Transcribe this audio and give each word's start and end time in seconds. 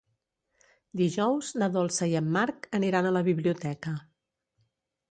Dijous 1.01 1.51
na 1.63 1.69
Dolça 1.75 2.09
i 2.13 2.17
en 2.23 2.33
Marc 2.39 2.67
aniran 2.81 3.11
a 3.11 3.13
la 3.21 3.25
biblioteca. 3.33 3.97